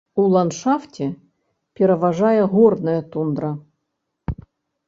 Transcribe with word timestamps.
У 0.21 0.23
ландшафце 0.35 1.09
пераважае 1.81 2.39
горная 2.57 2.99
тундра. 3.17 3.51